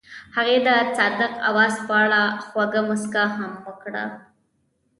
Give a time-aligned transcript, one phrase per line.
[0.35, 4.05] هغې د صادق اواز په اړه خوږه موسکا هم وکړه.